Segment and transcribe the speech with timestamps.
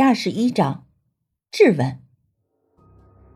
[0.00, 0.84] 第二十一章，
[1.52, 1.98] 质问。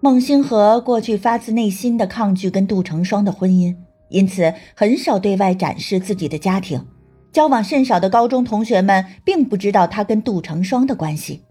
[0.00, 3.76] 孟星河过去发自内心的抗拒跟杜成双的婚姻，
[4.08, 6.86] 因此很少对外展示自己的家庭。
[7.30, 11.42] 交往甚少的高中同学们并不知道他跟杜成双的关系。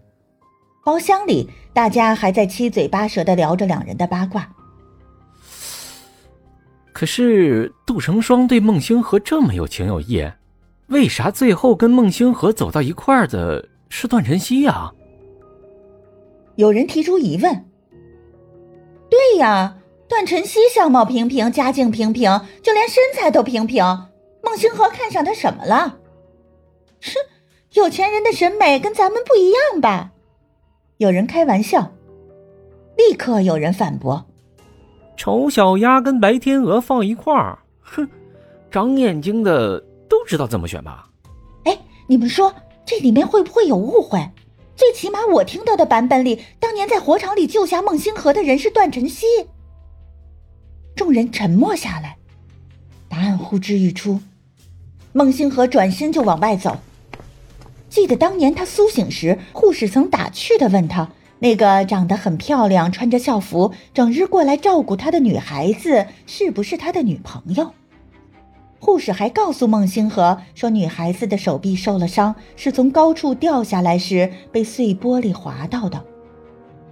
[0.84, 4.52] 包厢里，大家还在七嘴八舌的聊着两人的八卦。
[6.92, 10.28] 可是杜成双对孟星河这么有情有义，
[10.88, 14.90] 为啥最后跟孟星河走到一块儿的是段晨曦呀？
[16.56, 17.64] 有人提出疑问。
[19.10, 19.76] 对呀，
[20.08, 23.84] 段晨曦相貌平平，家境平平，就连身材都平平。
[24.42, 25.98] 孟星河看上他什么了？
[27.02, 27.12] 哼，
[27.72, 30.10] 有钱人的审美跟咱们不一样吧？
[30.98, 31.90] 有人开玩笑。
[32.96, 34.24] 立刻有人反驳
[35.18, 38.08] ：“丑小鸭跟白天鹅放一块儿，哼，
[38.70, 41.08] 长眼睛的都知道怎么选吧？”
[41.64, 41.76] 哎，
[42.06, 44.20] 你们说这里面会不会有误会？
[44.76, 49.26] 最起码我听到的版本里，当年在火场里救下孟星河的人是段晨曦。
[50.96, 52.16] 众人沉默下来，
[53.08, 54.20] 答案呼之欲出。
[55.12, 56.78] 孟星河转身就往外走。
[57.88, 67.72] 记得当年他苏醒时，护士曾打趣的问他：“那个长得很漂亮、穿着校服、整日过来照顾他的女孩子，是不是他的女朋友？”
[68.84, 76.04] 护士还告诉孟星河说：“女孩子的手臂受了伤，是从高处掉下来时被碎玻璃划到的。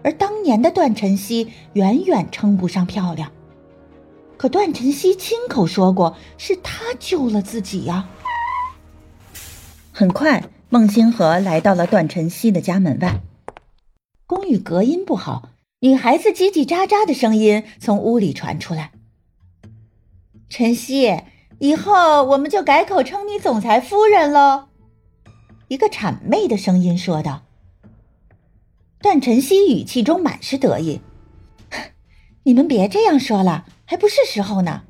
[0.02, 3.30] 而当年的段晨曦远远称不上漂亮，
[4.38, 8.08] 可段晨曦亲口说过是他救了自己呀。”
[9.92, 13.20] 很快，孟星河来到了段晨曦的家门外。
[14.26, 18.92] 公寓隔音不好，女孩子叽叽喳喳的声音从屋里传出来。
[20.48, 21.20] 晨曦。
[21.62, 24.64] 以后我们就改口称你总裁夫人喽。”
[25.68, 27.42] 一个谄媚的声音说道。
[29.00, 31.00] 段晨曦语气中满是得意
[32.42, 34.82] ：“你们别这样说了，还不是时候呢。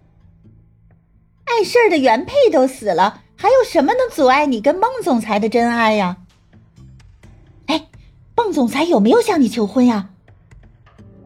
[1.45, 6.17] 碍事儿的原配都死了，还有什么能阻碍你跟孟总裁的真爱呀？”
[7.69, 7.89] 哎，
[8.35, 10.09] 孟总裁有没有向你求婚呀？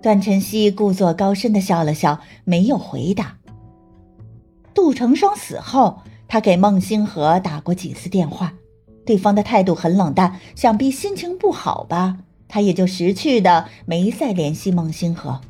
[0.03, 3.37] 段晨曦故作高深的笑了笑，没有回答。
[4.77, 8.53] 杜成双死后，他给孟星河打过几次电话，
[9.07, 12.19] 对方的态度很冷淡，想必心情不好吧。
[12.47, 15.41] 他也就识趣的没再联系孟星河。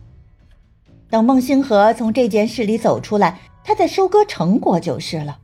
[1.10, 5.38] 等孟星河从这件事里走出来，他再收割成果就是了。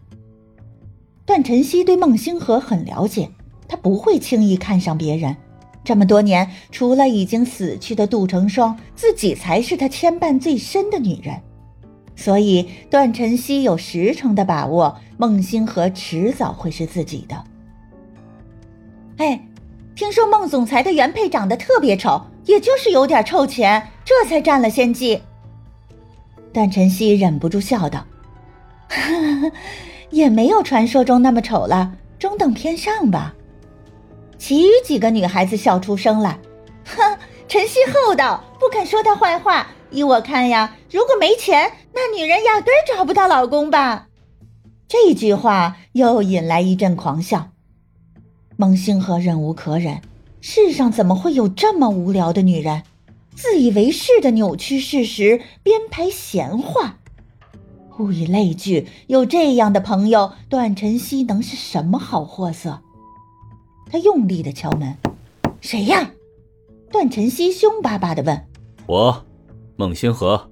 [1.27, 3.31] 段晨曦对孟星河很了解，
[3.67, 5.37] 他不会轻易看上别人。
[5.83, 11.43] 这么多年，除了已经死去的杜成双，自己才是他牵绊最深的女人。
[12.23, 17.45] 所以，段晨曦有十成的把握，孟星河迟早会是自己的。
[19.17, 19.45] 哎，
[19.97, 25.21] 听说孟总裁的原配长得特别丑，也就是有点臭钱，这才占了先机。
[26.53, 28.07] 段晨曦忍不住笑道
[30.11, 33.35] ：“也没有传说中那么丑了，中等偏上吧。”
[34.39, 36.39] 其余几个女孩子笑出声来
[36.87, 37.19] ：“哼，
[37.49, 44.07] 晨曦厚道，不肯说他坏话。”依我看呀，如果没钱，那女人压根儿找不到老公吧？
[44.89, 47.51] 这句话又引来一阵狂笑。
[48.57, 50.01] 孟星河忍无可忍，
[50.41, 52.85] 世上怎么会有这么无聊的女人？
[53.35, 56.99] 自以为是的扭曲事实，编排闲话，
[57.99, 62.81] 物以类聚，有这样的朋友，段晨曦能是什么好货色？
[63.91, 64.97] 他用力的敲门
[65.61, 66.13] ：“谁呀？”
[66.91, 68.47] 段晨曦凶巴巴的问
[68.87, 69.25] ：“我。”
[69.77, 70.51] 孟星河，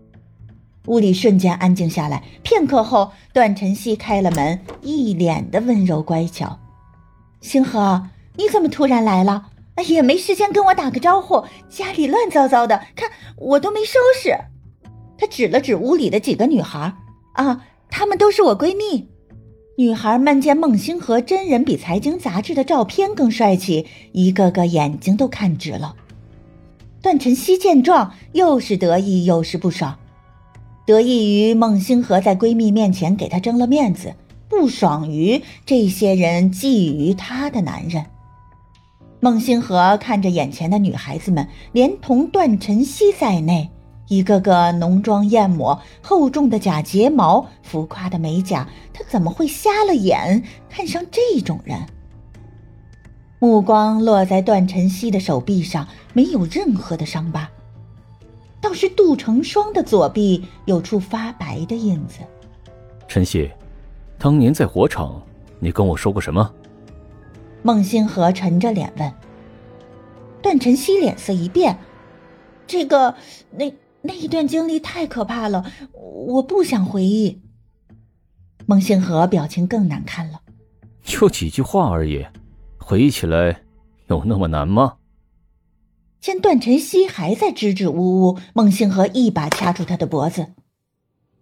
[0.86, 2.24] 屋里瞬间安静下来。
[2.42, 6.58] 片刻后，段晨曦开了门，一脸的温柔乖巧。
[7.40, 9.46] 星河，你怎么突然来了？
[9.86, 11.44] 也没时间跟我打个招呼。
[11.68, 14.36] 家里乱糟糟的，看我都没收拾。
[15.16, 16.94] 他指了指屋里的几个女孩，
[17.34, 19.08] 啊，她们都是我闺蜜。
[19.76, 25.94] 女孩们见孟星河真人比财经杂志的照片更帅气，一个个眼睛都看直了。
[27.02, 29.98] 段晨曦见状，又是得意又是不爽，
[30.86, 34.14] 得意于孟星河在闺蜜面前给她争了面子，
[34.50, 38.04] 不爽于这些人觊觎她的男人。
[39.18, 43.70] 孟星河看着眼前的女孩子们，连同段晨曦在内，
[44.08, 51.78] 一个个浓妆艳抹、厚重的假睫毛、浮夸的美甲，他怎么会瞎了眼看上这种人？
[53.42, 57.48] 目光落在段晨曦的手臂上，没有任何的伤疤，
[58.60, 62.18] 倒是杜成双的左臂有处发白的印子。
[63.08, 63.50] 晨曦，
[64.18, 65.22] 当年在火场，
[65.58, 66.52] 你跟我说过什么？
[67.62, 69.10] 孟星河沉着脸问。
[70.42, 71.78] 段晨曦脸色一变，
[72.66, 73.14] 这个
[73.52, 77.40] 那那一段经历太可怕了，我不想回忆。
[78.66, 80.42] 孟星河表情更难看了，
[81.02, 82.26] 就几句话而已，
[82.90, 83.62] 回忆起来
[84.08, 84.94] 有那么难吗？
[86.20, 90.44] 见段晨曦还在支支吾吾，孟星河一把掐住他的脖子：“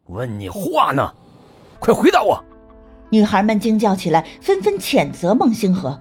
[0.09, 1.15] 问你话呢，
[1.79, 2.45] 快回答我！”
[3.09, 5.99] 女孩们惊叫起来，纷纷谴责孟星河。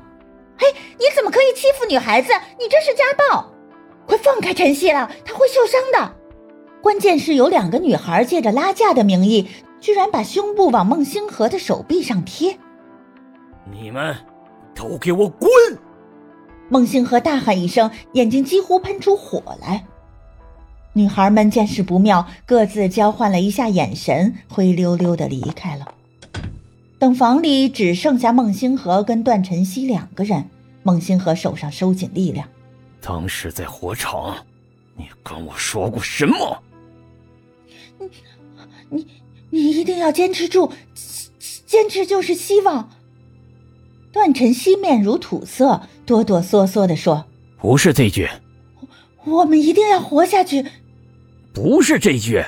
[0.57, 0.67] 嘿，
[0.99, 2.33] 你怎么可以欺负女孩子？
[2.59, 3.49] 你这是家暴！
[4.05, 6.13] 快放开晨曦了，她会受伤的。
[6.81, 9.47] 关键是有两个女孩借着拉架的名义，
[9.79, 12.59] 居然把胸部往孟星河的手臂上贴。
[13.71, 14.13] 你们
[14.77, 15.49] 都给我滚！
[16.69, 19.85] 孟星河大喊一声，眼睛几乎喷出火来。
[20.93, 25.93] 女孩们见势不妙，各自交换了一下眼神，灰溜溜的离开了。
[26.99, 30.49] 等房里只剩下孟星河跟段晨曦两个人，
[30.83, 32.47] 孟星河手上收紧力量。
[33.01, 34.35] 当时在火场，
[34.95, 36.61] 你跟我说过什么？
[37.99, 38.09] 你、
[38.89, 39.07] 你、
[39.49, 40.71] 你一定要坚持住，
[41.65, 42.89] 坚持就是希望。
[44.17, 47.27] 段晨曦面如土色，哆哆嗦嗦的说
[47.61, 48.27] ：“不是这句，
[49.25, 50.65] 我们一定要活下去。”
[51.53, 52.43] 不是这句。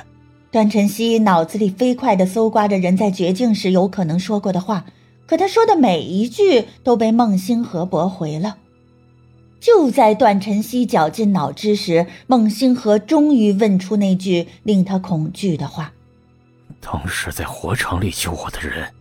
[0.49, 4.87] 段晨曦脑子里飞快的搜刮着人在绝境时有可能说过的话，
[5.27, 8.57] 可他说的每一句都被孟星河驳回了。
[9.59, 15.93] 就在段晨曦绞尽脑汁时，孟星河终于问出那句令他恐惧的话
[16.81, 18.91] ：“当时在火场里救我的人，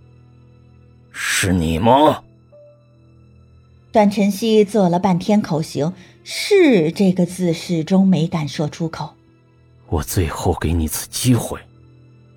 [1.11, 2.23] 是你吗？”
[3.99, 5.93] 段晨曦做了半天口型
[6.23, 9.15] ，“是”这个字始终没敢说出口。
[9.89, 11.59] 我最后给你一次机会，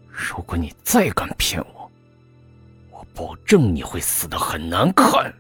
[0.10, 1.92] 如果你再敢骗我，
[2.90, 5.32] 我保证你会死的很难看。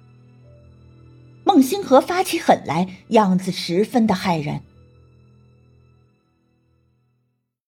[1.44, 4.62] 孟星河发起狠来，样子十分的骇人。